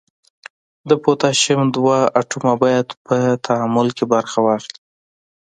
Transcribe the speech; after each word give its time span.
د 0.89 0.91
پوتاشیم 1.03 1.61
دوه 1.75 1.97
اتومه 2.21 2.53
باید 2.63 2.87
په 3.05 3.15
تعامل 3.45 3.87
کې 3.97 4.05
برخه 4.13 4.39
واخلي. 4.45 4.79